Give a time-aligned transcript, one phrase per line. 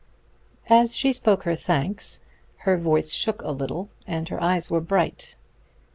[0.67, 2.21] As she spoke her thanks
[2.65, 5.37] her voice shook a little, and her eyes were bright.